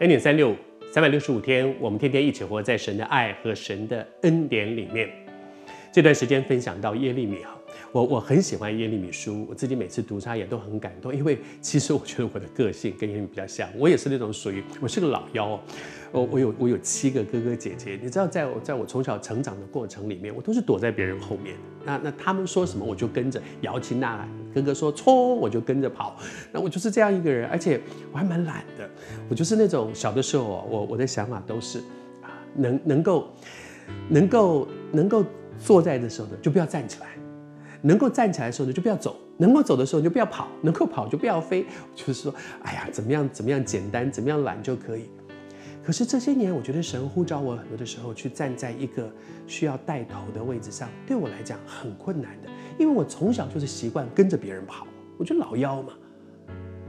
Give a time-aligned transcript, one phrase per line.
[0.00, 0.56] 恩典三六五，
[0.92, 5.08] 三百六十五天，我们天天一起活在神的爱和神的恩典里面。
[5.92, 7.56] 这段时间分享到耶利米哈，
[7.94, 15.60] 我我很喜欢耶利米书，我自己每次读它也都很感动，因为其实我觉得我的个性跟耶利米比较像，我也是那种属于我是个老幺。
[16.10, 21.54] 我我有我有七个哥哥姐姐，你知道在，我在我从小成长的过程里面，我都是躲在别人后面。
[21.84, 24.28] 那那他们说什么，我就跟着摇旗呐喊。
[24.52, 26.16] 哥哥说冲，我就跟着跑。
[26.50, 27.80] 那我就是这样一个人，而且
[28.10, 28.90] 我还蛮懒的。
[29.28, 31.78] 我就是那种小的时候啊，我我的想法都是
[32.22, 33.28] 啊，能能够
[34.08, 35.24] 能够能够
[35.60, 37.06] 坐在的时候呢，就不要站起来；
[37.84, 41.66] 能够站起来的时候呢，就不要走；能够走的时候你就不要跑；能够跑就不要飞。
[41.94, 45.10] 就是说，哎呀，怎么样怎么样简单，怎么样懒就可以。
[45.84, 49.12] 可是这些年，我觉得神呼召我很多的时候去站在一个
[49.46, 54.86] 需要带头的位置上，对我来讲很困难的，因为我从小就是习惯跟着别人跑，
[55.18, 55.92] 我就老幺嘛。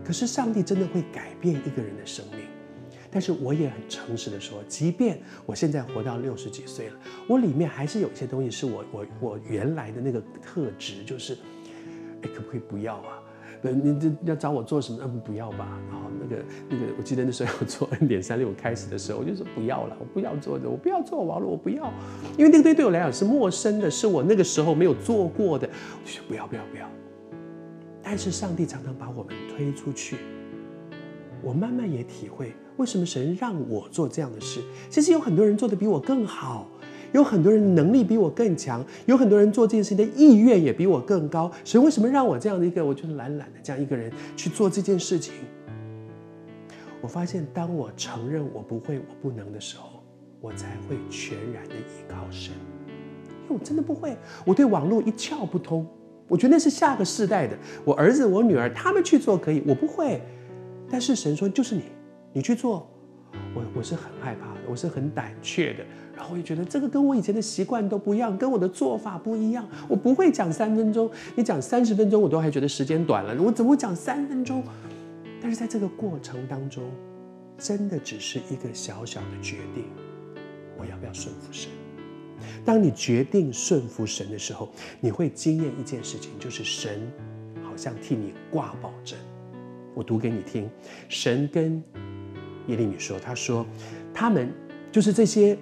[0.01, 2.45] 可是上帝真的会改变一个人的生命，
[3.15, 6.95] 但是我也很诚实的说，即便我现在活到六十几岁了，
[7.29, 11.33] 我里面还是有一些东西是我我我原来的那个特质，就是，
[12.23, 13.23] 哎，可不可以不要啊？
[13.61, 14.99] 那你这要找我做什么？
[15.01, 15.79] 嗯，不要吧。
[15.89, 21.93] 然后那个那个，我记得那时候要做 N 点三六开始的时候，我就说不要了，我不要做的，我不要做网络，我不要，
[22.37, 26.85] 因为那个东西对我来讲是陌生的，是我那个时候没有做过的，我就说不要不要不要。
[28.03, 30.17] 但是上帝常常把我们推出去，
[31.41, 34.61] 我慢慢也体会为什么神让我做这样的事。
[34.89, 36.67] 其实有很多人做的比我更好。
[37.13, 41.49] 有很多人能力比我更强，有很多人做这件事情的意愿也比我更高。
[41.63, 45.33] 神为什么让我这样的一个，我就是懒懒的这样一个人去做这件事情？
[46.99, 50.03] 我发现，当我承认我不会、我不能的时候，
[50.41, 52.53] 我才会全然的依靠神。
[53.43, 55.87] 因为我真的不会，我对网络一窍不通。
[56.27, 60.21] 我觉得那是下个世代的，我儿子、我女儿他们去做可以，我不会。
[60.89, 61.83] 但是神说，就是你，
[62.35, 62.85] 你去做。
[63.53, 65.85] 我我是很害怕的，我是很胆怯的。
[66.13, 69.65] 然后我也觉得这个跟我以前的习惯都不一样，跟我的做法不一样。
[69.87, 73.41] 我不会讲三分钟，你讲三十分钟，我都还觉得时间短了。
[73.41, 74.61] 我怎么会讲三分钟？
[75.41, 76.83] 但是在这个过程当中，
[77.57, 79.85] 真的只是一个小小的决定，
[80.77, 81.71] 我要不要顺服神？
[82.65, 84.69] 当你决定顺服神的时候，
[84.99, 87.01] 你会经验一件事情，就是神
[87.63, 89.17] 好像替你挂保证。
[89.93, 90.69] 我读给你听，
[91.07, 91.81] 神跟
[92.67, 93.65] 耶利米说：“他说，
[94.13, 94.51] 他们
[94.91, 95.57] 就是这些。”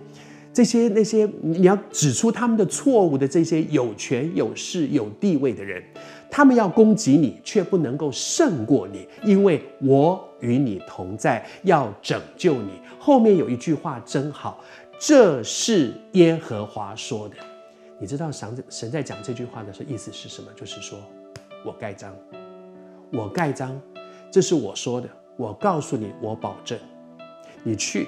[0.53, 5.83] 这些那些你要指出他们的错误的这些有权有势有地位的人，
[6.29, 12.79] 他们要攻击你，却不能够胜过你，因为我与你同在，要拯救你。
[12.99, 14.63] 后面有一句话真好，
[14.99, 17.35] 这是耶和华说的。
[17.99, 20.51] 你知道神神在讲这句话的时候意思是什么？
[20.55, 20.99] 就是说
[21.65, 22.15] 我盖章，
[23.11, 23.81] 我盖章，
[24.29, 25.09] 这是我说的。
[25.35, 26.77] 我告诉你，我保证，
[27.63, 28.07] 你去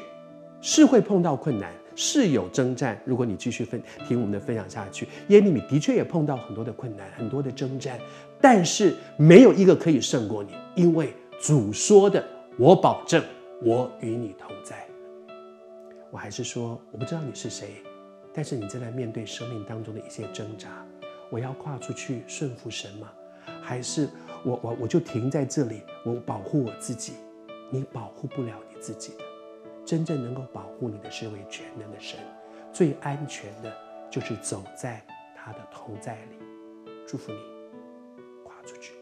[0.61, 1.73] 是会碰到困难。
[1.97, 3.01] 是有征战。
[3.05, 7.97] 如果你继续分听我们的分享下去，耶利米的确也碰到很多的困难，很多的征战，
[8.41, 12.21] 但是没有一个可以胜过你，因为主说的，
[12.59, 13.23] 我保证，
[13.63, 14.85] 我与你同在。
[16.11, 17.81] 我还是说，我不知道你是谁，
[18.33, 20.85] 但是你正在面对生命当中的一些挣扎，
[21.29, 23.09] 我要跨出去顺服神吗？
[23.61, 24.09] 还是
[24.43, 27.13] 我我我就停在这里，我保护我自己？
[27.69, 29.23] 你保护不了你自己的。
[29.85, 32.19] 真正能够保护你的是位全能的神，
[32.73, 33.71] 最安全的
[34.09, 36.39] 就是走在他的同在里。
[37.07, 37.37] 祝福你，
[38.43, 38.93] 跨出去。